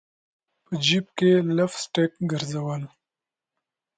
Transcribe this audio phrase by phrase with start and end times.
[0.65, 2.81] په جیب کي لپ سټک ګرزول